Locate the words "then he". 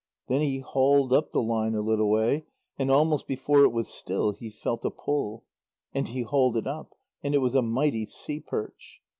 0.27-0.57